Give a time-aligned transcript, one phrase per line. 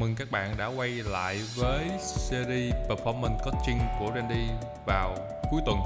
[0.00, 4.48] Chào mừng các bạn đã quay lại với series Performance Coaching của Randy
[4.86, 5.16] vào
[5.50, 5.78] cuối tuần.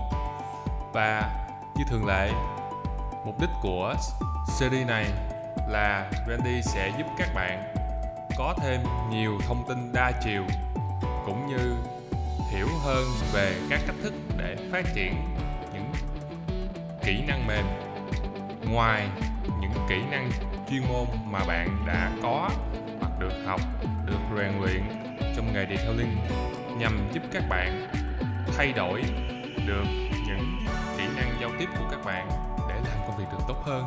[0.93, 2.31] Và như thường lệ,
[3.25, 3.95] mục đích của
[4.59, 5.07] series này
[5.69, 7.75] là Randy sẽ giúp các bạn
[8.39, 8.81] có thêm
[9.11, 10.43] nhiều thông tin đa chiều
[11.27, 11.77] cũng như
[12.51, 15.15] hiểu hơn về các cách thức để phát triển
[15.75, 15.93] những
[17.05, 17.65] kỹ năng mềm
[18.73, 19.09] ngoài
[19.61, 20.31] những kỹ năng
[20.71, 22.51] chuyên môn mà bạn đã có
[23.05, 23.61] hoặc được học,
[24.07, 24.83] được rèn luyện
[25.37, 26.17] trong nghề detailing
[26.79, 27.89] nhằm giúp các bạn
[28.57, 29.03] thay đổi
[29.67, 29.85] được
[30.27, 30.67] những
[30.99, 32.29] kỹ năng giao tiếp của các bạn
[32.69, 33.85] để làm công việc được tốt hơn,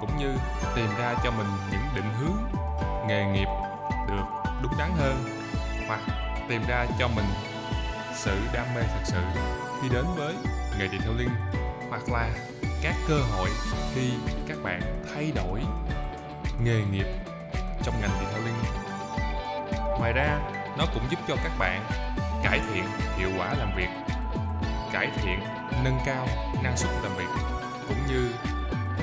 [0.00, 0.34] cũng như
[0.76, 2.36] tìm ra cho mình những định hướng
[3.08, 3.48] nghề nghiệp
[4.08, 4.24] được
[4.62, 5.24] đúng đắn hơn
[5.86, 6.00] hoặc
[6.48, 7.26] tìm ra cho mình
[8.14, 9.20] sự đam mê thật sự
[9.82, 10.34] khi đến với
[10.78, 11.34] nghề detailing
[11.90, 12.30] hoặc là
[12.82, 13.48] các cơ hội
[13.94, 14.10] khi
[14.48, 14.80] các bạn
[15.14, 15.60] thay đổi
[16.64, 17.06] nghề nghiệp
[17.84, 18.54] trong ngành detailing.
[19.98, 20.38] Ngoài ra,
[20.78, 21.82] nó cũng giúp cho các bạn
[22.44, 22.84] cải thiện
[23.16, 23.88] hiệu quả làm việc,
[24.92, 25.40] cải thiện,
[25.84, 26.28] nâng cao
[26.62, 27.28] năng suất làm việc,
[27.88, 28.32] cũng như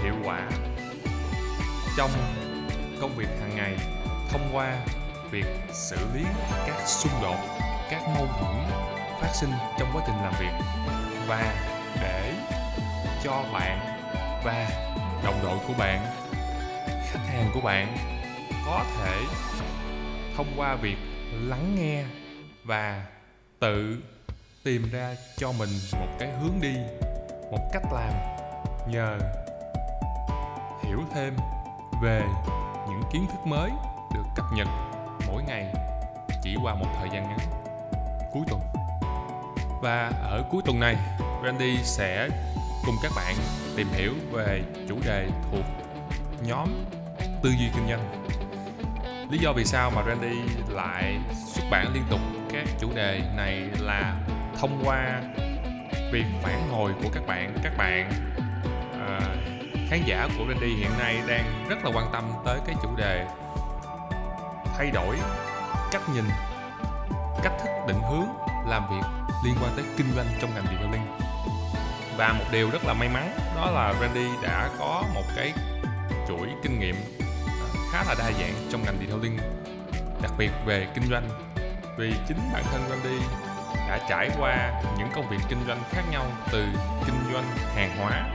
[0.03, 0.41] hiệu quả
[1.97, 2.11] trong
[3.01, 3.77] công việc hàng ngày
[4.31, 4.75] thông qua
[5.31, 6.23] việc xử lý
[6.67, 7.38] các xung đột,
[7.91, 8.55] các mâu thuẫn
[9.21, 10.66] phát sinh trong quá trình làm việc
[11.27, 11.53] và
[12.01, 12.33] để
[13.23, 13.79] cho bạn
[14.43, 14.69] và
[15.23, 16.05] đồng đội của bạn,
[17.11, 17.97] khách hàng của bạn
[18.65, 19.21] có thể
[20.37, 20.97] thông qua việc
[21.31, 22.03] lắng nghe
[22.65, 23.05] và
[23.59, 23.97] tự
[24.63, 26.75] tìm ra cho mình một cái hướng đi,
[27.51, 28.13] một cách làm
[28.87, 29.17] nhờ
[30.83, 31.35] hiểu thêm
[32.01, 32.21] về
[32.89, 33.69] những kiến thức mới
[34.13, 34.67] được cập nhật
[35.27, 35.73] mỗi ngày
[36.43, 37.39] chỉ qua một thời gian ngắn
[38.33, 38.61] cuối tuần.
[39.81, 40.95] Và ở cuối tuần này,
[41.43, 42.29] Randy sẽ
[42.85, 43.35] cùng các bạn
[43.75, 45.66] tìm hiểu về chủ đề thuộc
[46.44, 46.67] nhóm
[47.44, 48.20] tư duy kinh doanh
[49.31, 52.19] lý do vì sao mà Randy lại xuất bản liên tục
[52.53, 54.16] các chủ đề này là
[54.59, 55.22] thông qua
[56.12, 57.53] việc phản hồi của các bạn.
[57.64, 58.12] Các bạn
[59.08, 59.19] à,
[59.90, 63.25] khán giả của Randy hiện nay đang rất là quan tâm tới cái chủ đề
[64.78, 65.18] thay đổi
[65.92, 66.25] cách nhìn
[67.44, 68.28] cách thức định hướng
[68.68, 71.08] làm việc liên quan tới kinh doanh trong ngành detailing.
[72.18, 75.53] Và một điều rất là may mắn đó là Randy đã có một cái
[76.28, 76.96] chuỗi kinh nghiệm
[77.91, 79.38] khá là đa dạng trong ngành detailing,
[80.22, 81.29] đặc biệt về kinh doanh.
[81.97, 83.25] Vì chính bản thân Randy
[83.75, 86.66] đã trải qua những công việc kinh doanh khác nhau từ
[87.06, 87.44] kinh doanh
[87.75, 88.30] hàng hóa,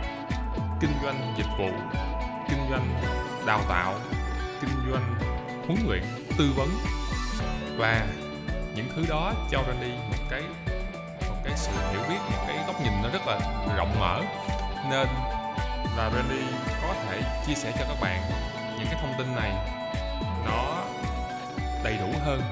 [0.80, 1.70] kinh doanh dịch vụ,
[2.48, 3.02] kinh doanh
[3.46, 3.94] đào tạo,
[4.60, 5.14] kinh doanh
[5.66, 6.02] huấn luyện,
[6.38, 6.68] tư vấn.
[7.76, 8.06] Và
[8.74, 10.42] những thứ đó cho Randy một cái
[11.28, 13.38] một cái sự hiểu biết, một cái góc nhìn nó rất là
[13.76, 14.22] rộng mở.
[14.90, 15.08] Nên
[15.96, 16.42] là Randy
[16.82, 18.20] có thể chia sẻ cho các bạn
[18.78, 19.52] những cái thông tin này
[20.44, 20.84] nó
[21.84, 22.42] đầy đủ hơn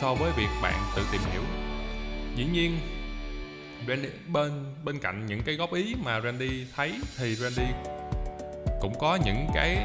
[0.00, 1.42] so với việc bạn tự tìm hiểu.
[2.36, 2.78] Dĩ nhiên
[3.88, 7.72] Randy, bên bên cạnh những cái góp ý mà Randy thấy thì Randy
[8.80, 9.78] cũng có những cái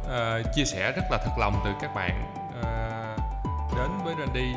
[0.00, 4.52] uh, chia sẻ rất là thật lòng từ các bạn uh, đến với Randy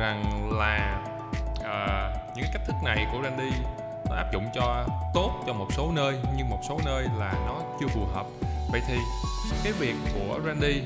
[0.00, 1.00] rằng là
[1.56, 3.50] uh, những cái cách thức này của Randy
[4.10, 7.60] nó áp dụng cho tốt cho một số nơi nhưng một số nơi là nó
[7.80, 8.26] chưa phù hợp
[8.74, 8.98] vậy thì,
[9.64, 10.82] cái việc của Randy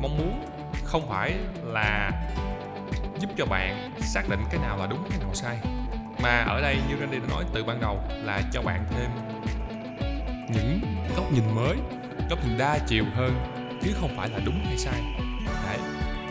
[0.00, 0.44] mong muốn
[0.84, 2.10] không phải là
[3.18, 5.58] giúp cho bạn xác định cái nào là đúng, cái nào sai,
[6.22, 9.10] mà ở đây như Randy đã nói từ ban đầu là cho bạn thêm
[10.48, 10.80] những
[11.16, 11.76] góc nhìn mới,
[12.30, 13.34] góc nhìn đa chiều hơn,
[13.82, 15.00] chứ không phải là đúng hay sai
[15.66, 15.78] Đấy.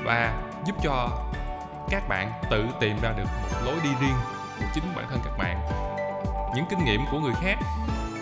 [0.04, 1.10] và giúp cho
[1.90, 4.18] các bạn tự tìm ra được một lối đi riêng
[4.60, 5.58] của chính bản thân các bạn
[6.56, 7.58] những kinh nghiệm của người khác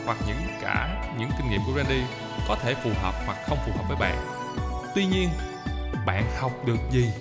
[0.06, 2.01] hoặc những cả những kinh nghiệm của Randy
[2.47, 4.17] có thể phù hợp hoặc không phù hợp với bạn.
[4.95, 5.29] Tuy nhiên
[6.06, 7.12] bạn học được gì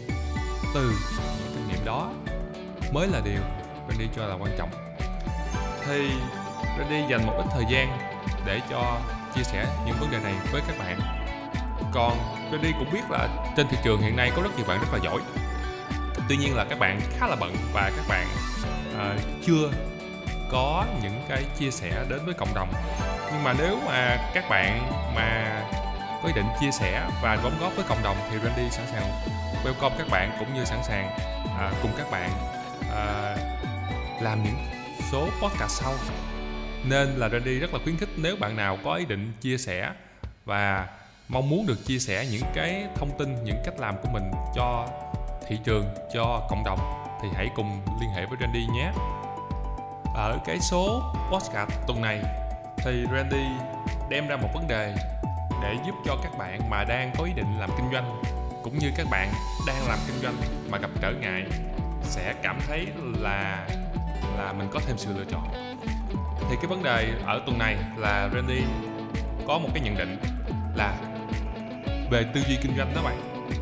[0.74, 0.92] từ
[1.38, 2.10] những kinh nghiệm đó
[2.92, 3.40] mới là điều
[3.88, 4.70] Randy cho là quan trọng.
[5.86, 6.10] Thì
[6.78, 7.98] Randy dành một ít thời gian
[8.46, 9.00] để cho
[9.34, 11.00] chia sẻ những vấn đề này với các bạn.
[11.92, 12.18] Còn
[12.52, 14.98] Randy cũng biết là trên thị trường hiện nay có rất nhiều bạn rất là
[15.04, 15.20] giỏi.
[16.28, 18.26] Tuy nhiên là các bạn khá là bận và các bạn
[18.94, 19.70] uh, chưa
[20.50, 22.72] có những cái chia sẻ đến với cộng đồng.
[23.32, 25.60] Nhưng mà nếu mà các bạn mà
[26.22, 29.10] có ý định chia sẻ và đóng góp với cộng đồng thì Randy sẵn sàng
[29.64, 31.10] welcome các bạn cũng như sẵn sàng
[31.58, 32.30] à, cùng các bạn
[32.94, 33.36] à,
[34.20, 34.56] làm những
[35.12, 35.92] số podcast sau.
[36.84, 39.90] Nên là Randy rất là khuyến khích nếu bạn nào có ý định chia sẻ
[40.44, 40.88] và
[41.28, 44.88] mong muốn được chia sẻ những cái thông tin những cách làm của mình cho
[45.48, 46.78] thị trường cho cộng đồng
[47.22, 48.92] thì hãy cùng liên hệ với Randy nhé
[50.14, 51.02] ở cái số
[51.32, 52.20] podcast tuần này.
[52.84, 53.44] Thì Randy
[54.08, 54.94] đem ra một vấn đề
[55.62, 58.22] để giúp cho các bạn mà đang có ý định làm kinh doanh,
[58.62, 59.32] cũng như các bạn
[59.66, 60.34] đang làm kinh doanh
[60.70, 61.44] mà gặp trở ngại,
[62.02, 62.86] sẽ cảm thấy
[63.18, 63.66] là
[64.38, 65.76] là mình có thêm sự lựa chọn.
[66.50, 68.62] Thì cái vấn đề ở tuần này là Randy
[69.46, 70.18] có một cái nhận định
[70.74, 70.94] là
[72.10, 73.18] về tư duy kinh doanh đó bạn,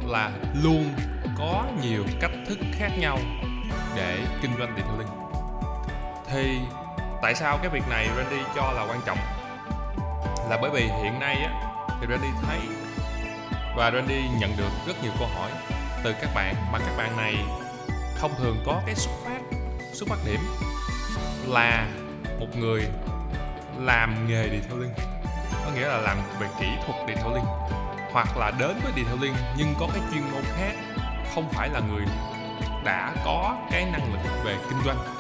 [0.07, 0.31] là
[0.63, 0.91] luôn
[1.39, 3.19] có nhiều cách thức khác nhau
[3.97, 5.18] để kinh doanh detailing
[6.31, 6.61] thì
[7.23, 9.19] tại sao cái việc này Randy cho là quan trọng?
[10.51, 11.51] Là bởi vì hiện nay á,
[12.01, 12.59] thì Randy thấy
[13.77, 15.51] và Randy nhận được rất nhiều câu hỏi
[16.05, 17.35] từ các bạn mà các bạn này
[18.21, 19.41] thông thường có cái xuất phát
[19.93, 20.41] xuất phát điểm
[21.47, 21.87] là
[22.41, 22.89] một người
[23.79, 24.93] làm nghề đi theo linh
[25.65, 27.45] có nghĩa là làm về kỹ thuật đi theo linh
[28.13, 30.73] hoặc là đến với detailing nhưng có cái chuyên môn khác,
[31.35, 32.05] không phải là người
[32.85, 35.18] đã có cái năng lực về kinh doanh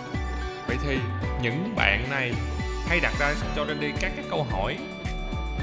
[0.68, 0.98] vậy thì
[1.42, 2.32] những bạn này
[2.88, 4.78] hay đặt ra cho Randy các cái câu hỏi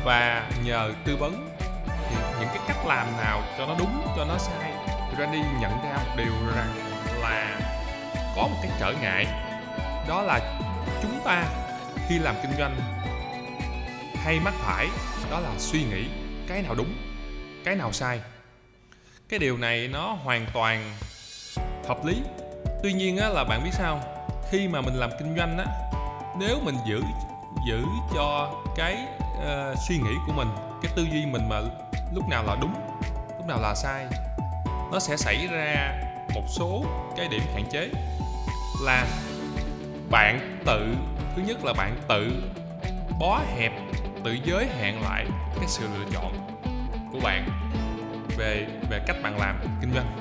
[0.03, 1.49] và nhờ tư vấn
[1.87, 4.71] thì những cái cách làm nào cho nó đúng cho nó sai
[5.09, 6.67] thì Randy nhận ra một điều rằng
[7.21, 7.59] là
[8.35, 9.25] có một cái trở ngại.
[10.07, 10.59] Đó là
[11.01, 11.45] chúng ta
[12.07, 12.75] khi làm kinh doanh
[14.15, 14.87] hay mắc phải
[15.31, 16.05] đó là suy nghĩ
[16.47, 16.93] cái nào đúng
[17.63, 18.19] cái nào sai.
[19.29, 20.91] Cái điều này nó hoàn toàn
[21.87, 22.15] hợp lý.
[22.83, 24.14] Tuy nhiên á, là bạn biết sao
[24.49, 25.65] khi mà mình làm kinh doanh á
[26.39, 27.01] nếu mình giữ
[27.67, 27.83] giữ
[28.15, 28.97] cho cái
[29.37, 30.47] uh, suy nghĩ của mình
[30.81, 31.61] cái tư duy mình mà
[32.13, 32.73] lúc nào là đúng
[33.37, 34.05] lúc nào là sai
[34.91, 35.93] nó sẽ xảy ra
[36.35, 36.85] một số
[37.17, 37.89] cái điểm hạn chế.
[38.83, 39.07] Là
[40.09, 40.95] bạn tự
[41.35, 42.43] thứ nhất là bạn tự
[43.19, 43.71] bó hẹp
[44.23, 45.25] tự giới hạn lại
[45.55, 46.33] cái sự lựa chọn
[47.11, 47.49] của bạn
[48.37, 50.17] về về cách bạn làm kinh doanh.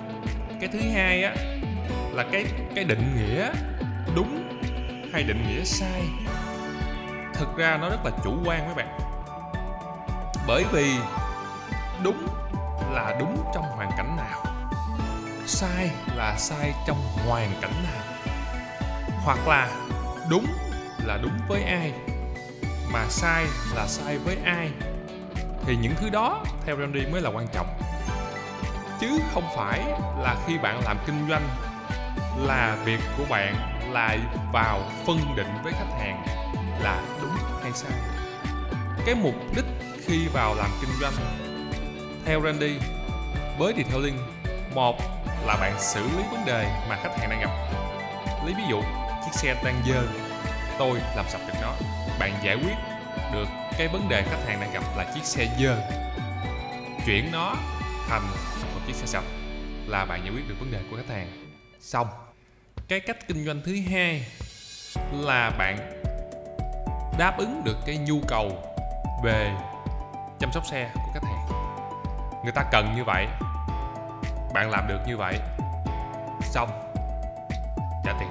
[0.60, 1.34] Cái thứ hai á
[2.12, 2.44] là cái
[2.74, 3.50] cái định nghĩa
[5.14, 6.02] hay định nghĩa sai.
[7.34, 8.98] Thực ra nó rất là chủ quan các bạn.
[10.46, 10.96] Bởi vì
[12.02, 12.26] đúng
[12.92, 14.44] là đúng trong hoàn cảnh nào,
[15.46, 18.02] sai là sai trong hoàn cảnh nào,
[19.24, 19.70] hoặc là
[20.28, 20.46] đúng
[21.04, 21.92] là đúng với ai,
[22.92, 24.70] mà sai là sai với ai,
[25.66, 27.66] thì những thứ đó theo Randy mới là quan trọng.
[29.00, 29.80] Chứ không phải
[30.18, 31.48] là khi bạn làm kinh doanh
[32.36, 34.16] là việc của bạn là
[34.52, 36.26] vào phân định với khách hàng
[36.80, 37.92] là đúng hay sai.
[39.06, 39.64] Cái mục đích
[40.06, 41.12] khi vào làm kinh doanh,
[42.24, 42.78] theo Randy,
[43.58, 44.18] với detailing,
[44.74, 44.96] một
[45.46, 47.50] là bạn xử lý vấn đề mà khách hàng đang gặp.
[48.44, 48.82] Lấy ví dụ,
[49.24, 50.02] chiếc xe đang dơ,
[50.78, 51.72] tôi làm sạch được nó.
[52.18, 52.76] Bạn giải quyết
[53.32, 53.48] được
[53.78, 55.76] cái vấn đề khách hàng đang gặp là chiếc xe dơ.
[57.06, 57.54] Chuyển nó
[58.08, 58.22] thành
[58.74, 59.24] một chiếc xe sạch
[59.86, 61.46] là bạn giải quyết được vấn đề của khách hàng.
[61.80, 62.23] Xong
[62.88, 64.26] cái cách kinh doanh thứ hai
[65.12, 66.02] là bạn
[67.18, 68.50] đáp ứng được cái nhu cầu
[69.24, 69.52] về
[70.38, 71.48] chăm sóc xe của khách hàng.
[72.42, 73.26] Người ta cần như vậy,
[74.54, 75.38] bạn làm được như vậy,
[76.42, 76.68] xong,
[78.04, 78.28] trả tiền.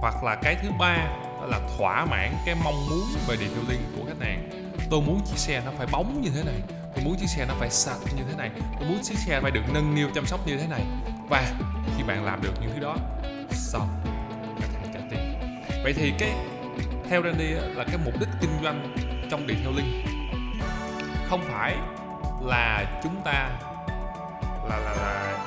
[0.00, 0.96] Hoặc là cái thứ ba,
[1.40, 4.50] đó là thỏa mãn cái mong muốn về detailing của khách hàng.
[4.90, 6.60] Tôi muốn chiếc xe nó phải bóng như thế này,
[6.94, 8.50] tôi muốn chiếc xe nó phải sạch như thế này,
[8.80, 10.82] tôi muốn chiếc xe phải được nâng niu chăm sóc như thế này.
[11.28, 11.52] Và
[11.96, 12.96] khi bạn làm được những thứ đó
[13.68, 13.88] sau
[14.60, 15.40] khách hàng trả tiền.
[15.82, 16.34] Vậy thì cái
[17.10, 18.94] theo Randy là cái mục đích kinh doanh
[19.30, 20.04] trong detailing
[21.28, 21.76] không phải
[22.42, 23.50] là chúng ta
[24.68, 25.38] là là là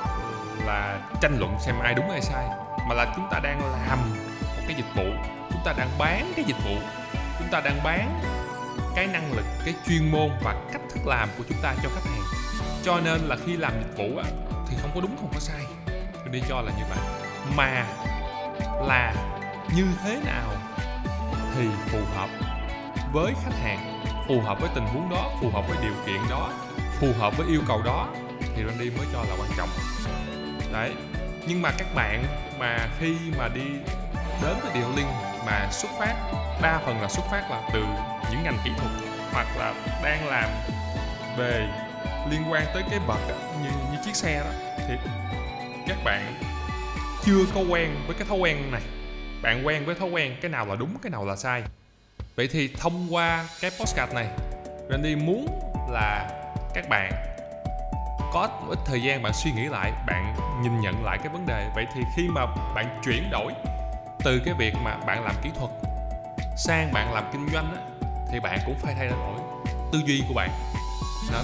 [0.66, 2.44] là tranh luận xem ai đúng ai sai
[2.88, 3.98] mà là chúng ta đang làm
[4.40, 5.04] một cái dịch vụ.
[5.50, 6.76] Chúng ta đang bán cái dịch vụ.
[7.38, 8.20] Chúng ta đang bán
[8.96, 12.10] cái năng lực cái chuyên môn và cách thức làm của chúng ta cho khách
[12.10, 12.22] hàng.
[12.82, 14.24] Cho nên là khi làm dịch vụ á,
[14.68, 15.60] thì không có đúng không có sai.
[16.14, 16.98] Tôi đi cho là như vậy.
[17.56, 17.86] Mà
[18.86, 19.14] là
[19.74, 20.48] như thế nào
[21.54, 22.28] thì phù hợp
[23.12, 26.50] với khách hàng, phù hợp với tình huống đó, phù hợp với điều kiện đó,
[27.00, 28.08] phù hợp với yêu cầu đó
[28.56, 29.68] thì Randy mới cho là quan trọng.
[30.72, 30.92] Đấy,
[31.46, 32.24] nhưng mà các bạn
[32.58, 33.66] mà khi mà đi
[34.42, 35.06] đến với điều liên
[35.46, 36.14] mà xuất phát,
[36.62, 37.84] đa phần là xuất phát là từ
[38.30, 38.92] những ngành kỹ thuật
[39.32, 39.74] hoặc là
[40.04, 40.50] đang làm
[41.36, 41.68] về
[42.30, 43.20] liên quan tới cái vật
[43.62, 44.50] như như chiếc xe đó,
[44.88, 44.94] thì
[45.88, 46.34] các bạn
[47.24, 48.82] chưa có quen với cái thói quen này.
[49.42, 51.62] Bạn quen với thói quen cái nào là đúng cái nào là sai?
[52.36, 54.26] Vậy thì thông qua cái postcard này
[54.90, 55.46] Randy muốn
[55.90, 56.30] là
[56.74, 57.12] các bạn
[58.32, 61.46] có một ít thời gian bạn suy nghĩ lại bạn nhìn nhận lại cái vấn
[61.46, 61.70] đề.
[61.74, 63.52] Vậy thì khi mà bạn chuyển đổi
[64.24, 65.70] từ cái việc mà bạn làm kỹ thuật
[66.56, 69.38] sang bạn làm kinh doanh á, thì bạn cũng phải thay đổi
[69.92, 70.50] tư duy của bạn.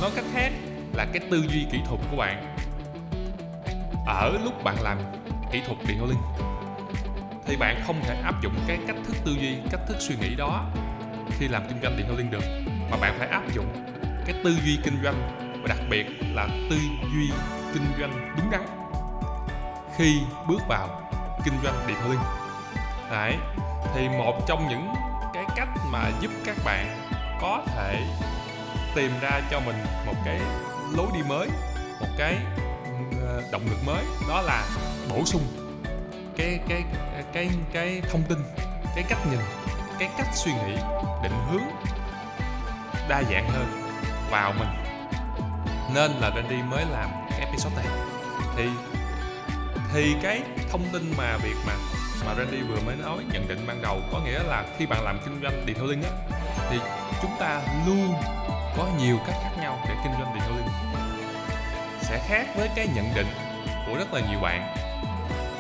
[0.01, 0.53] Nói cách khác
[0.95, 2.57] là cái tư duy kỹ thuật của bạn
[4.07, 4.99] ở lúc bạn làm
[5.53, 6.19] kỹ thuật điện linh.
[7.47, 10.35] Thì bạn không thể áp dụng cái cách thức tư duy, cách thức suy nghĩ
[10.35, 10.65] đó
[11.39, 12.45] khi làm kinh doanh điện linh được,
[12.91, 13.67] mà bạn phải áp dụng
[14.27, 16.77] cái tư duy kinh doanh và đặc biệt là tư
[17.15, 17.31] duy
[17.75, 18.63] kinh doanh đúng đắn
[19.97, 20.89] khi bước vào
[21.45, 22.21] kinh doanh điện linh.
[23.11, 23.35] Đấy,
[23.95, 24.89] thì một trong những
[25.35, 28.03] cái cách mà giúp các bạn có thể
[28.95, 29.77] tìm ra cho mình
[30.07, 30.41] một cái
[30.97, 31.49] lối đi mới,
[32.01, 32.37] một cái
[33.23, 34.67] ờ, động lực mới đó là
[35.09, 35.43] bổ sung
[36.37, 36.85] cái cái
[37.33, 38.39] cái cái thông tin,
[38.95, 39.41] cái cách nhìn,
[39.99, 40.77] cái cách suy nghĩ,
[41.23, 41.63] định hướng
[43.09, 43.67] đa dạng hơn
[44.31, 44.69] vào mình.
[45.95, 47.87] Nên là Randy mới làm cái episode này.
[48.57, 48.69] Thì
[49.93, 51.73] thì cái thông tin mà việc mà
[52.27, 55.19] mà Randy vừa mới nói nhận định ban đầu có nghĩa là khi bạn làm
[55.25, 56.11] kinh doanh detailing á,
[56.71, 56.79] thì
[57.23, 58.15] chúng ta luôn
[58.77, 60.69] có nhiều cách khác nhau để kinh doanh detailing.
[62.03, 63.27] Sẽ khác với cái nhận định
[63.87, 64.88] của rất là nhiều bạn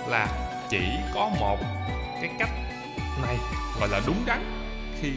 [0.09, 0.29] là
[0.71, 0.83] chỉ
[1.15, 1.59] có một
[2.21, 2.51] cái cách
[3.23, 3.37] này
[3.81, 4.45] gọi là đúng đắn
[5.01, 5.13] khi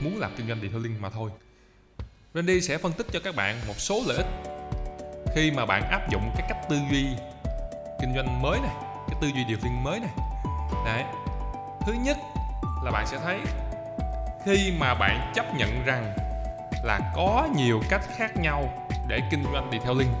[0.00, 1.30] muốn làm kinh doanh detailing mà thôi.
[2.34, 4.26] Randy sẽ phân tích cho các bạn một số lợi ích
[5.34, 7.06] khi mà bạn áp dụng cái cách tư duy
[8.00, 8.74] kinh doanh mới này,
[9.08, 10.10] cái tư duy điều detailing mới này.
[10.84, 11.04] Đấy.
[11.86, 12.16] Thứ nhất
[12.84, 13.38] là bạn sẽ thấy
[14.44, 16.16] khi mà bạn chấp nhận rằng
[16.84, 20.12] là có nhiều cách khác nhau để kinh doanh detailing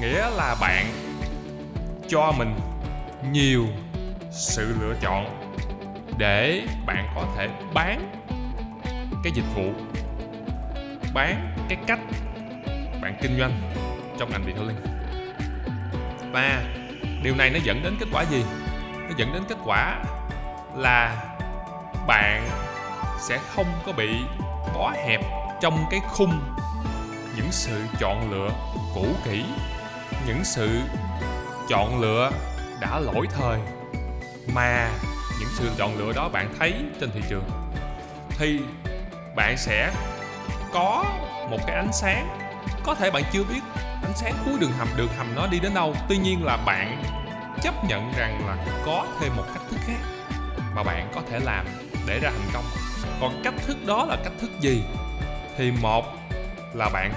[0.00, 0.86] nghĩa là bạn
[2.08, 2.54] cho mình
[3.32, 3.66] nhiều
[4.30, 5.50] sự lựa chọn
[6.18, 8.22] để bạn có thể bán
[9.24, 9.72] cái dịch vụ,
[11.14, 12.00] bán cái cách
[13.02, 13.60] bạn kinh doanh
[14.18, 14.76] trong ngành detailing.
[16.32, 16.62] Và
[17.22, 18.44] điều này nó dẫn đến kết quả gì?
[18.96, 19.98] Nó dẫn đến kết quả
[20.76, 21.24] là
[22.06, 22.48] bạn
[23.20, 24.08] sẽ không có bị
[24.74, 25.20] bó hẹp
[25.60, 26.40] trong cái khung
[27.36, 28.50] những sự chọn lựa
[28.94, 29.44] cũ kỹ,
[30.26, 30.80] những sự
[31.68, 32.30] chọn lựa
[32.80, 33.58] đã lỗi thời.
[34.54, 34.90] Mà
[35.40, 37.44] những sự chọn lựa đó bạn thấy trên thị trường,
[38.38, 38.60] thì
[39.36, 39.92] bạn sẽ
[40.72, 41.04] có
[41.50, 42.38] một cái ánh sáng.
[42.84, 43.60] Có thể bạn chưa biết
[44.02, 45.94] ánh sáng cuối đường hầm đường hầm nó đi đến đâu.
[46.08, 47.02] Tuy nhiên là bạn
[47.62, 48.56] chấp nhận rằng là
[48.86, 50.00] có thêm một cách thức khác
[50.74, 51.66] mà bạn có thể làm
[52.06, 52.64] để ra thành công.
[53.20, 54.82] Còn cách thức đó là cách thức gì?
[55.56, 56.04] Thì một
[56.74, 57.12] là bạn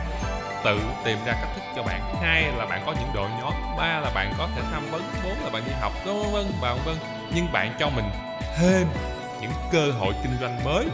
[0.64, 2.16] tự tìm ra cách thức cho bạn.
[2.22, 5.44] Hai là bạn có những đội nhóm, ba là bạn có thể tham vấn, bốn
[5.44, 6.96] là bạn đi học, vân vân và vân.
[7.36, 8.06] Nhưng bạn cho mình
[8.58, 8.88] thêm
[9.42, 10.86] những cơ hội kinh doanh mới,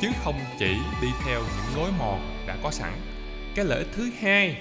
[0.00, 2.92] chứ không chỉ đi theo những lối mòn đã có sẵn.
[3.56, 4.56] Cái lợi ích thứ hai,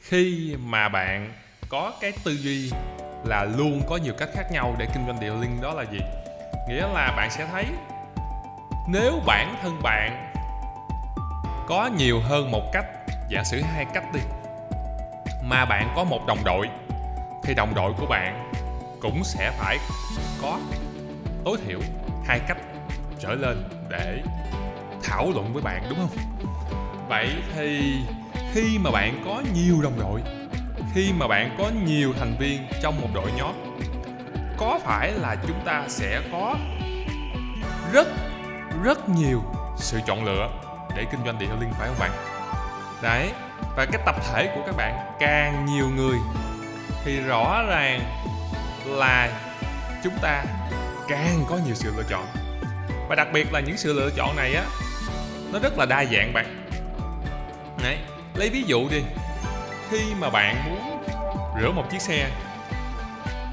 [0.00, 1.32] khi mà bạn
[1.68, 2.70] có cái tư duy
[3.24, 5.98] là luôn có nhiều cách khác nhau để kinh doanh detailing đó là gì?
[6.68, 7.64] Nghĩa là bạn sẽ thấy
[8.88, 10.32] nếu bản thân bạn
[11.66, 12.84] có nhiều hơn một cách
[13.30, 14.20] giả sử hai cách đi.
[15.42, 16.68] Mà bạn có một đồng đội,
[17.42, 18.52] thì đồng đội của bạn
[19.00, 19.78] cũng sẽ phải
[20.42, 20.58] có
[21.44, 21.80] tối thiểu
[22.26, 22.58] hai cách
[23.18, 24.22] trở lên để
[25.02, 26.16] thảo luận với bạn, đúng không?
[27.08, 27.94] Vậy thì
[28.52, 30.22] khi mà bạn có nhiều đồng đội,
[30.94, 33.54] khi mà bạn có nhiều thành viên trong một đội nhóm,
[34.56, 36.56] có phải là chúng ta sẽ có
[37.92, 38.08] rất
[38.82, 39.42] rất nhiều
[39.76, 40.48] sự chọn lựa
[40.96, 42.39] để kinh doanh detailing phải không bạn?
[43.02, 43.30] Đấy
[43.76, 46.18] và cái tập thể của các bạn càng nhiều người
[47.04, 48.00] thì rõ ràng
[48.86, 49.28] là
[50.04, 50.44] chúng ta
[51.08, 52.26] càng có nhiều sự lựa chọn.
[53.08, 54.64] Và đặc biệt là những sự lựa chọn này á
[55.52, 56.66] nó rất là đa dạng bạn.
[57.82, 57.98] Đấy
[58.34, 59.02] lấy ví dụ đi.
[59.90, 61.04] Khi mà bạn muốn
[61.60, 62.30] rửa một chiếc xe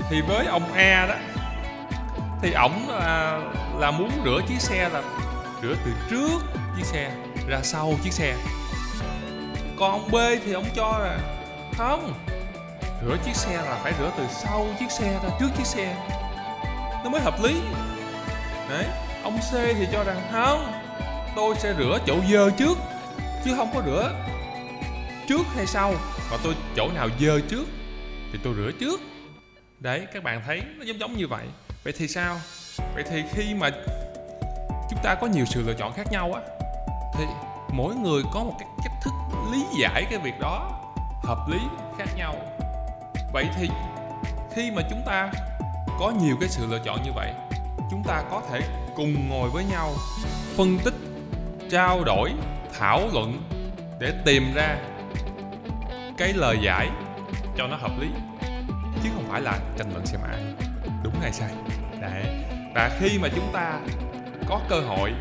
[0.09, 1.15] thì với ông A đó
[2.41, 3.39] thì ổng là,
[3.77, 5.01] là muốn rửa chiếc xe là
[5.61, 6.39] rửa từ trước
[6.77, 7.11] chiếc xe
[7.47, 8.35] ra sau chiếc xe
[9.79, 10.15] còn ông B
[10.45, 11.19] thì ông cho là
[11.77, 12.13] không.
[13.01, 15.95] Rửa chiếc xe là phải rửa từ sau chiếc xe ra trước chiếc xe.
[17.03, 17.61] Nó mới hợp lý.
[18.69, 18.85] Đấy,
[19.23, 20.71] ông C thì cho rằng không.
[21.35, 22.77] Tôi sẽ rửa chỗ dơ trước,
[23.45, 24.11] chứ không có rửa
[25.27, 25.93] trước hay sau.
[26.31, 27.65] Và tôi chỗ nào dơ trước
[28.31, 29.01] thì tôi rửa trước.
[29.79, 31.45] Đấy, các bạn thấy nó giống giống như vậy.
[31.83, 32.37] Vậy thì sao?
[32.93, 33.69] Vậy thì khi mà
[34.89, 36.41] chúng ta có nhiều sự lựa chọn khác nhau á,
[37.17, 37.23] thì
[37.69, 38.86] mỗi người có một cái cách
[39.51, 40.71] lý giải cái việc đó,
[41.23, 41.59] hợp lý,
[41.97, 42.35] khác nhau.
[43.33, 43.69] Vậy thì,
[44.55, 45.31] khi mà chúng ta
[45.99, 47.33] có nhiều cái sự lựa chọn như vậy,
[47.91, 48.59] chúng ta có thể
[48.95, 49.93] cùng ngồi với nhau,
[50.55, 50.93] phân tích,
[51.71, 52.33] trao đổi,
[52.79, 53.41] thảo luận
[53.99, 54.77] để tìm ra
[56.17, 56.89] cái lời giải
[57.57, 58.07] cho nó hợp lý,
[59.03, 60.37] chứ không phải là tranh luận xem ai
[61.03, 61.49] đúng hay sai.
[62.01, 62.23] Đấy.
[62.75, 63.79] Và khi mà chúng ta
[64.47, 65.13] có cơ hội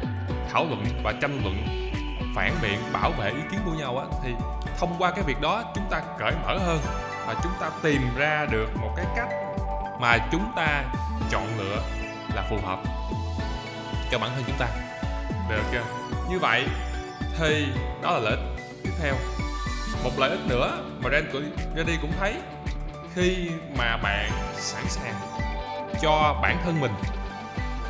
[0.53, 1.86] thảo luận và tranh luận
[2.37, 4.35] phản biện, bảo vệ ý kiến của nhau á, thì
[4.79, 6.79] thông qua cái việc đó chúng ta cởi mở hơn
[7.27, 9.29] và chúng ta tìm ra được một cái cách
[10.01, 10.85] mà chúng ta
[11.31, 11.83] chọn lựa
[12.35, 12.79] là phù hợp
[14.11, 14.67] cho bản thân chúng ta.
[15.49, 15.85] Được chưa?
[16.31, 16.65] Như vậy
[17.39, 17.67] thì
[18.03, 19.15] đó là lợi ích tiếp theo.
[20.05, 21.11] Một lợi ích nữa mà
[21.77, 22.35] Randy cũng thấy
[23.15, 25.15] khi mà bạn sẵn sàng
[26.03, 26.93] cho bản thân mình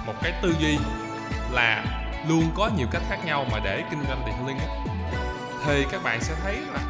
[0.06, 0.78] một cái tư duy
[1.52, 1.84] là
[2.28, 4.58] luôn có nhiều cách khác nhau mà để kinh doanh detailing
[5.66, 6.80] thì các bạn sẽ thấy là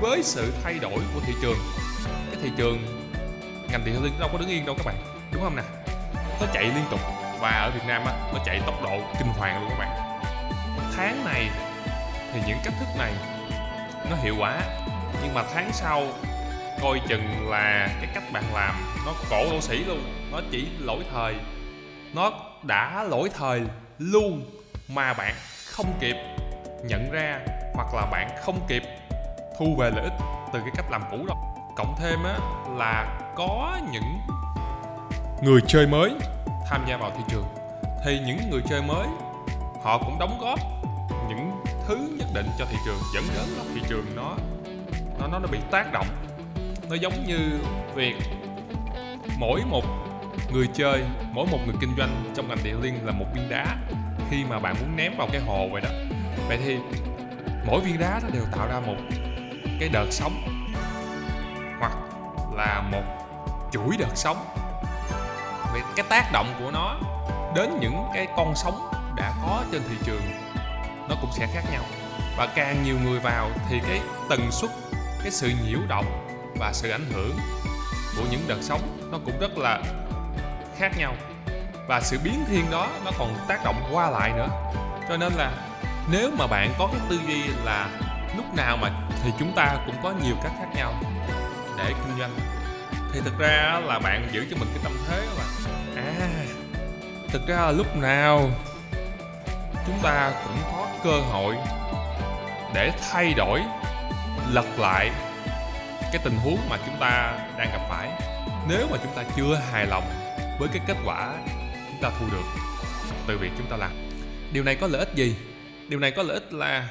[0.00, 1.58] với sự thay đổi của thị trường,
[2.04, 2.78] cái thị trường
[3.70, 4.96] ngành detailing đâu có đứng yên đâu các bạn,
[5.32, 5.62] đúng không nè?
[6.40, 7.00] Nó chạy liên tục
[7.40, 10.20] và ở Việt Nam á, nó chạy tốc độ kinh hoàng luôn các bạn.
[10.96, 11.50] Tháng này
[12.32, 13.12] thì những cách thức này
[14.10, 14.62] nó hiệu quả,
[15.22, 16.06] nhưng mà tháng sau
[16.82, 18.74] coi chừng là cái cách bạn làm
[19.06, 21.34] nó cổ lỗ sĩ luôn, nó chỉ lỗi thời,
[22.14, 23.62] nó đã lỗi thời
[23.98, 24.44] luôn
[24.88, 25.34] mà bạn
[25.66, 26.16] không kịp
[26.84, 27.40] nhận ra
[27.74, 28.82] hoặc là bạn không kịp
[29.58, 30.12] thu về lợi ích
[30.52, 31.36] từ cái cách làm cũ đâu.
[31.76, 32.38] Cộng thêm á,
[32.76, 34.18] là có những
[35.42, 36.14] người chơi mới
[36.70, 37.46] tham gia vào thị trường.
[38.04, 39.06] Thì những người chơi mới,
[39.82, 40.58] họ cũng đóng góp
[41.28, 41.50] những
[41.86, 44.36] thứ nhất định cho thị trường, dẫn đến là thị trường nó
[45.18, 46.06] nó nó bị tác động.
[46.90, 47.60] Nó giống như
[47.94, 48.14] việc
[49.38, 49.84] mỗi một
[50.52, 53.76] người chơi, mỗi một người kinh doanh trong ngành điện liên là một viên đá
[54.32, 55.90] khi mà bạn muốn ném vào cái hồ vậy đó.
[56.48, 56.78] Vậy thì
[57.66, 58.96] mỗi viên đá nó đều tạo ra một
[59.80, 60.42] cái đợt sóng,
[61.78, 61.92] hoặc
[62.56, 63.02] là một
[63.72, 64.36] chuỗi đợt sóng.
[65.74, 66.96] Về cái tác động của nó
[67.56, 70.22] đến những cái con sống đã có trên thị trường,
[71.08, 71.82] nó cũng sẽ khác nhau.
[72.36, 74.70] Và càng nhiều người vào thì cái tần suất,
[75.22, 76.06] cái sự nhiễu động
[76.58, 77.36] và sự ảnh hưởng
[78.16, 79.82] của những đợt sóng nó cũng rất là
[80.78, 81.14] khác nhau
[81.86, 84.48] và sự biến thiên đó nó còn tác động qua lại nữa.
[85.08, 85.52] Cho nên là
[86.10, 87.88] nếu mà bạn có cái tư duy là
[88.36, 88.90] lúc nào mà
[89.22, 90.94] thì chúng ta cũng có nhiều cách khác nhau
[91.78, 92.30] để kinh doanh.
[93.12, 95.44] Thì thực ra là bạn giữ cho mình cái tâm thế là
[95.96, 96.28] à
[97.28, 98.50] thực ra là lúc nào
[99.86, 101.56] chúng ta cũng có cơ hội
[102.74, 103.60] để thay đổi
[104.50, 105.10] lật lại
[106.12, 108.08] cái tình huống mà chúng ta đang gặp phải.
[108.68, 110.04] Nếu mà chúng ta chưa hài lòng
[110.58, 111.32] với cái kết quả
[112.02, 112.44] ta thu được
[113.26, 113.90] từ việc chúng ta làm.
[114.52, 115.36] Điều này có lợi ích gì?
[115.88, 116.88] Điều này có lợi ích là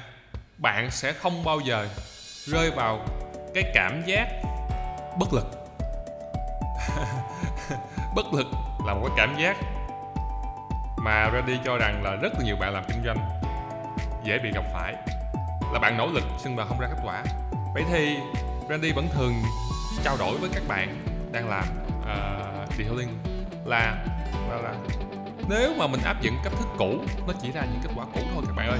[0.57, 1.87] bạn sẽ không bao giờ
[2.45, 3.05] rơi vào
[3.53, 4.27] cái cảm giác
[5.19, 5.45] bất lực.
[8.15, 8.47] Bất lực
[8.85, 9.57] là một cái cảm giác
[10.97, 13.17] mà Randy cho rằng là rất là nhiều bạn làm kinh doanh
[14.23, 14.95] dễ bị gặp phải
[15.73, 17.23] là bạn nỗ lực nhưng mà không ra kết quả.
[17.73, 18.17] Vậy thì
[18.69, 19.33] Randy vẫn thường
[20.03, 21.65] trao đổi với các bạn đang làm
[21.99, 23.17] uh, detailing
[23.65, 24.05] là,
[24.51, 24.73] là là
[25.49, 26.95] nếu mà mình áp dụng cách thức cũ
[27.27, 28.79] nó chỉ ra những kết quả cũ thôi các bạn ơi.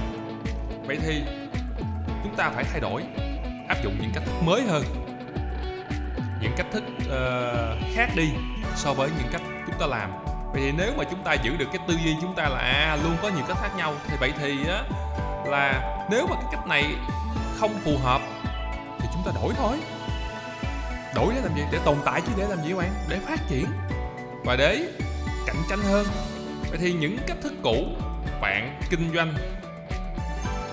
[0.85, 1.23] Vậy thì
[2.23, 3.03] chúng ta phải thay đổi
[3.67, 4.83] áp dụng những cách thức mới hơn.
[6.41, 8.29] Những cách thức uh, khác đi
[8.75, 10.11] so với những cách chúng ta làm.
[10.53, 12.97] Vậy thì nếu mà chúng ta giữ được cái tư duy chúng ta là à
[13.03, 14.83] luôn có nhiều cách khác nhau thì vậy thì á
[15.45, 16.85] là nếu mà cái cách này
[17.59, 18.21] không phù hợp
[18.99, 19.77] thì chúng ta đổi thôi.
[21.15, 21.63] Đổi để làm gì?
[21.71, 22.91] Để tồn tại chứ để làm gì các bạn?
[23.09, 23.65] Để phát triển.
[24.45, 24.87] Và để
[25.45, 26.07] cạnh tranh hơn.
[26.69, 27.85] Vậy thì những cách thức cũ,
[28.41, 29.33] bạn kinh doanh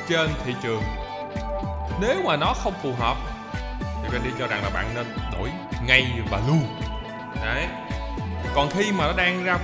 [0.08, 0.82] trên thị trường,
[2.00, 3.16] nếu mà nó không phù hợp
[4.02, 5.50] thì Randy cho rằng là bạn nên đổi
[5.86, 6.80] ngay và luôn.
[7.44, 7.66] Đấy.
[8.54, 9.58] Còn khi mà nó đang ra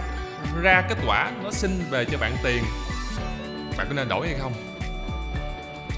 [0.62, 2.64] ra kết quả, nó xin về cho bạn tiền,
[3.78, 4.52] bạn có nên đổi hay không?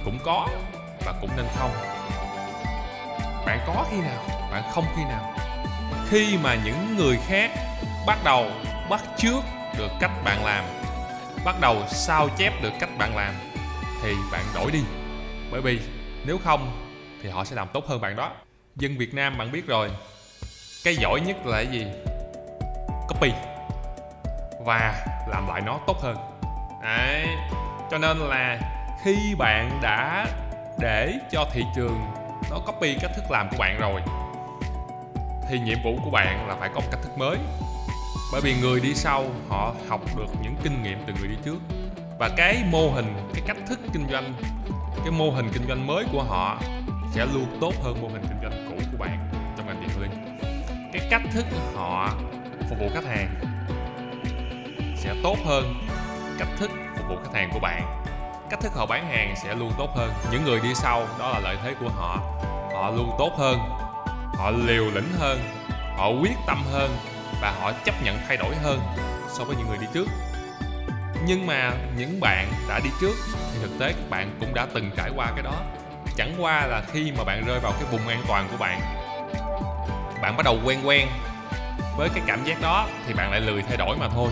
[0.05, 0.49] Cũng có
[1.05, 1.71] và cũng nên không.
[3.47, 5.35] Bạn có khi nào, bạn không khi nào.
[6.09, 7.51] Khi mà những người khác
[8.07, 8.47] bắt đầu
[8.91, 9.41] bắt trước
[9.79, 10.65] được cách bạn làm,
[11.45, 13.35] bắt đầu sao chép được cách bạn làm
[14.03, 14.83] thì bạn đổi đi.
[15.51, 15.81] Bởi vì
[16.27, 16.73] nếu không
[17.23, 18.31] thì họ sẽ làm tốt hơn bạn đó.
[18.77, 19.91] Dân việt nam bạn biết rồi,
[20.85, 21.87] cái giỏi nhất là cái gì?
[23.09, 23.33] Copy
[24.65, 26.17] và làm lại nó tốt hơn.
[26.83, 27.27] Đấy,
[27.91, 28.59] cho nên là
[29.03, 30.27] khi bạn đã
[30.79, 32.01] để cho thị trường
[32.51, 34.01] nó copy cách thức làm của bạn rồi
[35.49, 37.39] thì nhiệm vụ của bạn là phải có một cách thức mới
[38.33, 41.59] bởi vì người đi sau, họ học được những kinh nghiệm từ người đi trước.
[42.19, 44.35] Và cái mô hình, cái cách thức kinh doanh,
[44.97, 46.61] cái mô hình kinh doanh mới của họ
[47.13, 50.37] sẽ luôn tốt hơn mô hình kinh doanh cũ của bạn trong ngành điện linh
[50.99, 52.11] cái cách thức họ
[52.69, 53.35] phục vụ khách hàng
[54.97, 55.75] sẽ tốt hơn
[56.39, 58.03] cách thức phục vụ khách hàng của bạn.
[58.51, 60.13] Cách thức họ bán hàng sẽ luôn tốt hơn.
[60.33, 62.19] Những người đi sau, đó là lợi thế của họ.
[62.75, 63.59] Họ luôn tốt hơn,
[64.35, 65.41] họ liều lĩnh hơn,
[65.97, 66.91] họ quyết tâm hơn
[67.41, 68.81] và họ chấp nhận thay đổi hơn
[69.39, 70.09] so với những người đi trước.
[71.27, 73.15] Nhưng mà những bạn đã đi trước
[73.53, 75.55] thì thực tế các bạn cũng đã từng trải qua cái đó.
[76.17, 78.81] Chẳng qua là khi mà bạn rơi vào cái vùng an toàn của bạn
[80.23, 81.09] bạn bắt đầu quen quen
[81.97, 84.31] với cái cảm giác đó thì bạn lại lười thay đổi mà thôi.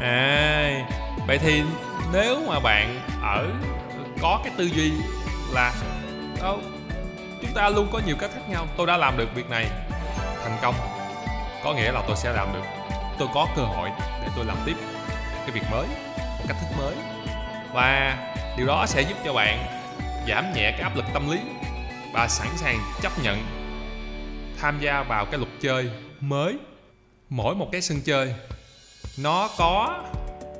[0.00, 0.86] À
[1.26, 1.62] vậy thì
[2.12, 3.46] nếu mà bạn ở
[4.22, 4.92] có cái tư duy
[5.52, 5.72] là
[6.50, 6.60] oh,
[7.42, 9.66] chúng ta luôn có nhiều cách khác nhau tôi đã làm được việc này
[10.42, 10.74] thành công
[11.68, 12.64] có nghĩa là tôi sẽ làm được.
[13.18, 14.76] Tôi có cơ hội để tôi làm tiếp
[15.40, 15.86] cái việc mới
[16.38, 16.94] một cách thức mới.
[17.72, 18.18] Và
[18.56, 19.66] điều đó sẽ giúp cho bạn
[20.28, 21.40] giảm nhẹ cái áp lực tâm lý
[22.12, 23.38] và sẵn sàng chấp nhận
[24.60, 26.56] tham gia vào cái luật chơi mới.
[27.28, 28.34] Mỗi một cái sân chơi
[29.18, 30.04] nó có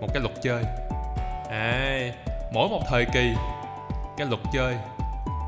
[0.00, 0.64] một cái luật chơi.
[1.50, 2.00] À,
[2.52, 3.34] mỗi một thời kỳ
[4.16, 4.76] cái luật chơi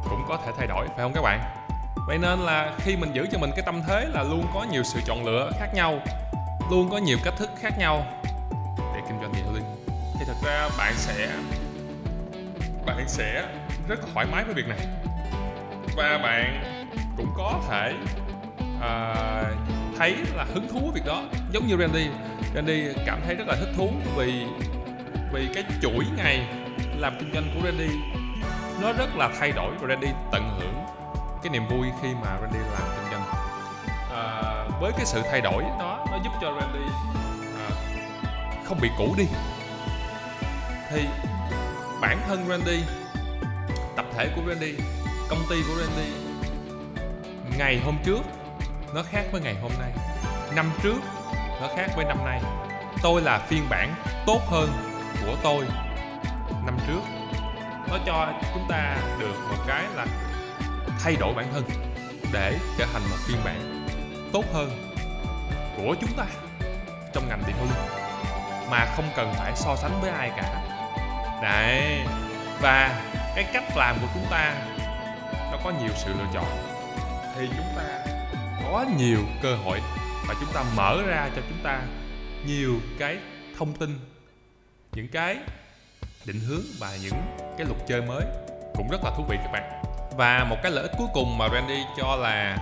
[0.04, 1.59] cũng có thể thay đổi phải không các bạn?
[2.06, 4.82] Vậy nên là khi mình giữ cho mình cái tâm thế là luôn có nhiều
[4.82, 6.00] sự chọn lựa khác nhau
[6.70, 8.06] luôn có nhiều cách thức khác nhau.
[8.94, 9.64] Để kinh doanh địa linh
[10.18, 11.28] thì thật ra bạn sẽ
[12.86, 13.44] bạn sẽ
[13.88, 14.78] rất là thoải mái với việc này.
[15.96, 16.64] Và bạn
[17.16, 17.94] cũng có thể
[18.76, 19.56] uh,
[19.98, 21.22] thấy là hứng thú với việc đó.
[21.52, 22.06] Giống như Randy.
[22.54, 24.44] Randy cảm thấy rất là thích thú vì
[25.32, 26.46] vì cái chuỗi ngày
[26.96, 27.90] làm kinh doanh của Randy.
[28.82, 30.79] Nó rất là thay đổi và Randy tận hưởng
[31.42, 33.24] cái niềm vui khi mà Randy làm kinh doanh.
[34.12, 36.92] À, với cái sự thay đổi đó nó giúp cho Randy
[37.58, 37.68] à,
[38.64, 39.24] không bị cũ đi.
[40.90, 41.06] Thì
[42.00, 42.84] bản thân Randy
[43.96, 44.74] tập thể của Randy
[45.28, 46.12] công ty của Randy
[47.58, 48.20] ngày hôm trước
[48.94, 49.92] nó khác với ngày hôm nay.
[50.54, 50.98] Năm trước
[51.60, 52.40] nó khác với năm nay.
[53.02, 53.94] Tôi là phiên bản
[54.26, 54.68] tốt hơn
[55.26, 55.66] của tôi
[56.66, 57.00] năm trước.
[57.88, 60.06] Nó cho chúng ta được một cái là
[61.04, 61.64] thay đổi bản thân
[62.32, 63.86] để trở thành một phiên bản
[64.32, 64.94] tốt hơn
[65.76, 66.24] của chúng ta
[67.12, 68.00] trong ngành điện linh
[68.70, 70.66] mà không cần phải so sánh với ai cả.
[71.42, 72.00] Đấy,
[72.60, 73.02] và
[73.34, 74.54] cái cách làm của chúng ta
[75.52, 76.46] nó có nhiều sự lựa chọn.
[77.36, 78.04] Thì chúng ta
[78.62, 79.80] có nhiều cơ hội
[80.28, 81.80] và chúng ta mở ra cho chúng ta
[82.46, 83.18] nhiều cái
[83.58, 83.98] thông tin,
[84.92, 85.36] những cái
[86.24, 88.24] định hướng và những cái luật chơi mới.
[88.74, 89.82] Cũng rất là thú vị các bạn
[90.16, 92.56] và một cái lợi ích cuối cùng mà Randy cho là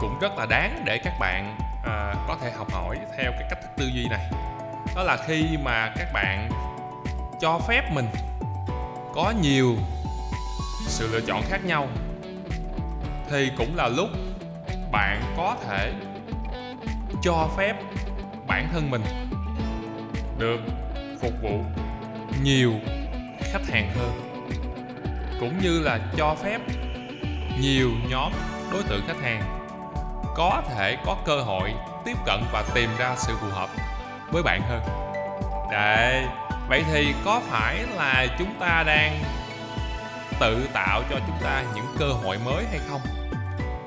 [0.00, 3.58] cũng rất là đáng để các bạn à, có thể học hỏi theo cái cách
[3.62, 4.30] thức tư duy này.
[4.96, 6.50] Đó là khi mà các bạn
[7.40, 8.06] cho phép mình
[9.14, 9.76] có nhiều
[10.86, 11.88] sự lựa chọn khác nhau
[13.30, 14.08] thì cũng là lúc
[14.92, 15.92] bạn có thể
[17.22, 17.74] cho phép
[18.46, 19.02] bản thân mình
[20.38, 20.60] được
[21.20, 21.64] phục vụ
[22.42, 22.72] nhiều
[23.40, 24.29] khách hàng hơn
[25.40, 26.60] cũng như là cho phép
[27.60, 28.32] nhiều nhóm
[28.72, 29.42] đối tượng khách hàng
[30.36, 31.74] có thể có cơ hội
[32.04, 33.70] tiếp cận và tìm ra sự phù hợp
[34.32, 34.80] với bạn hơn.
[35.72, 36.24] Đấy,
[36.68, 39.22] vậy thì có phải là chúng ta đang
[40.40, 43.00] tự tạo cho chúng ta những cơ hội mới hay không?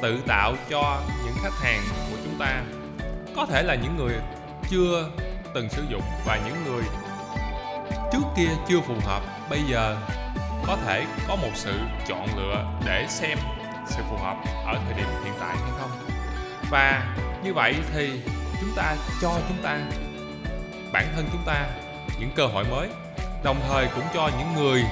[0.02, 2.62] Tự tạo cho những khách hàng của chúng ta,
[3.36, 4.14] có thể là những người
[4.70, 5.10] chưa
[5.54, 6.84] từng sử dụng và những người
[8.12, 9.98] trước kia chưa phù hợp, bây giờ
[10.68, 13.38] có thể có một sự chọn lựa để xem
[13.88, 15.92] sự phù hợp ở thời điểm hiện tại hay không.
[16.70, 18.22] Và như vậy thì
[18.62, 19.80] chúng ta cho chúng ta,
[20.92, 21.66] bản thân chúng ta,
[22.20, 22.90] những cơ hội mới.
[23.44, 24.84] Đồng thời cũng cho những người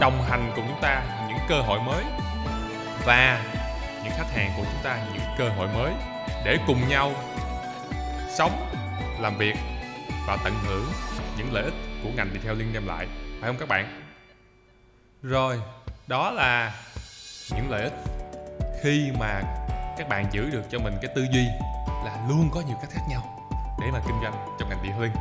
[0.00, 2.04] đồng hành cùng chúng ta những cơ hội mới.
[3.04, 3.44] Và
[4.04, 5.92] những khách hàng của chúng ta những cơ hội mới
[6.44, 7.12] để cùng nhau
[8.28, 8.70] sống,
[9.20, 9.56] làm việc
[10.26, 10.86] và tận hưởng
[11.36, 13.06] những lợi ích của ngành detailing đem lại.
[13.40, 13.99] Phải không các bạn?
[15.22, 15.60] Rồi,
[16.06, 16.74] đó là
[17.50, 17.92] những lợi ích
[18.82, 19.42] khi mà
[19.98, 21.46] các bạn giữ được cho mình cái tư duy
[22.04, 25.16] là luôn có nhiều cách khác nhau để mà kinh doanh trong ngành địa detailing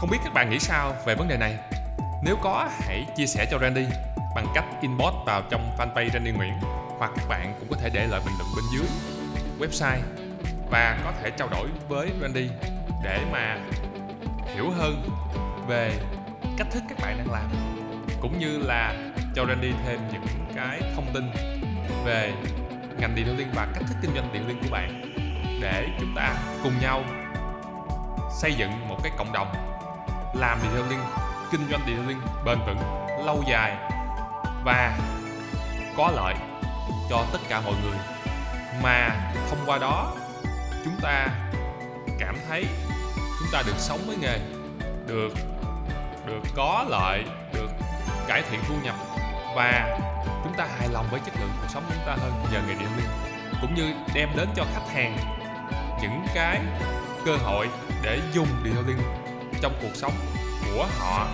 [0.00, 1.58] không biết các bạn nghĩ sao về vấn đề này?
[2.24, 3.86] Nếu có, hãy chia sẻ cho Randy
[4.34, 6.54] bằng cách inbox vào trong fanpage Randy Nguyễn,
[6.98, 8.86] hoặc các bạn cũng có thể để lại bình luận bên dưới
[9.60, 10.00] website
[10.70, 12.48] và có thể trao đổi với Randy
[13.04, 13.58] để mà
[14.54, 15.08] hiểu hơn
[15.68, 15.92] về
[16.58, 17.50] cách thức các bạn đang làm
[18.24, 18.94] cũng như là
[19.34, 20.22] cho Randy thêm những
[20.56, 21.30] cái thông tin
[22.04, 22.32] về
[22.98, 25.14] ngành điện liên và cách thức kinh doanh điện liên của bạn
[25.60, 27.04] để chúng ta cùng nhau
[28.40, 29.48] xây dựng một cái cộng đồng
[30.34, 30.98] làm điện liên,
[31.52, 32.78] kinh doanh điện liên bền vững,
[33.26, 33.76] lâu dài
[34.64, 34.98] và
[35.96, 36.34] có lợi
[37.10, 37.98] cho tất cả mọi người.
[38.82, 39.10] Mà
[39.50, 40.12] thông qua đó,
[40.84, 41.28] chúng ta
[42.18, 42.66] cảm thấy
[43.38, 44.38] chúng ta được sống với nghề,
[45.06, 45.32] được
[46.26, 47.70] được có lợi, được
[48.28, 48.94] cải thiện thu nhập
[49.54, 49.98] và
[50.44, 52.88] chúng ta hài lòng với chất lượng cuộc sống chúng ta hơn nhờ nghề điện
[52.96, 53.06] liên
[53.60, 55.16] cũng như đem đến cho khách hàng
[56.02, 56.60] những cái
[57.24, 57.68] cơ hội
[58.02, 58.98] để dùng điện liên
[59.62, 60.12] trong cuộc sống
[60.74, 61.26] của họ,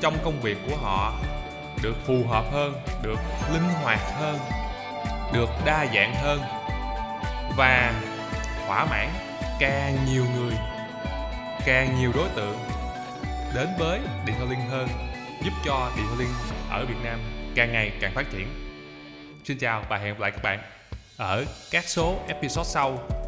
[0.00, 1.12] trong công việc của họ,
[1.82, 3.18] được phù hợp hơn, được
[3.52, 4.38] linh hoạt hơn,
[5.32, 6.40] được đa dạng hơn
[7.56, 7.92] và
[8.66, 9.08] thỏa mãn
[9.58, 10.54] càng nhiều người,
[11.66, 12.58] càng nhiều đối tượng
[13.54, 14.88] đến với điện thoại linh hơn
[15.44, 16.32] giúp cho điện thoại linh
[16.70, 17.20] ở Việt Nam
[17.54, 18.48] càng ngày càng phát triển.
[19.44, 20.58] Xin chào và hẹn gặp lại các bạn
[21.16, 23.21] ở các số episode sau.